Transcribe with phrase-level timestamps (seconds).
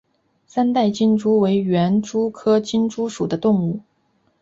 [0.47, 3.81] 三带金蛛为园蛛科金蛛属的动物。